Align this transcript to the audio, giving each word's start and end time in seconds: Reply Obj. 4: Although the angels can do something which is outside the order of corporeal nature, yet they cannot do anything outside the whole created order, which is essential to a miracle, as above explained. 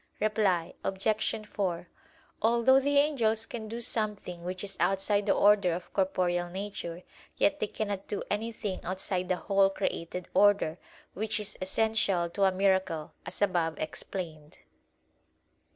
Reply 0.19 0.73
Obj. 0.83 1.45
4: 1.47 1.87
Although 2.41 2.79
the 2.79 2.97
angels 2.97 3.45
can 3.45 3.67
do 3.69 3.79
something 3.79 4.43
which 4.43 4.63
is 4.63 4.75
outside 4.79 5.27
the 5.27 5.33
order 5.35 5.73
of 5.73 5.93
corporeal 5.93 6.49
nature, 6.49 7.03
yet 7.37 7.59
they 7.59 7.67
cannot 7.67 8.07
do 8.07 8.23
anything 8.27 8.79
outside 8.83 9.29
the 9.29 9.35
whole 9.35 9.69
created 9.69 10.27
order, 10.33 10.79
which 11.13 11.39
is 11.39 11.55
essential 11.61 12.31
to 12.31 12.45
a 12.45 12.51
miracle, 12.51 13.11
as 13.27 13.43
above 13.43 13.77
explained. 13.77 14.57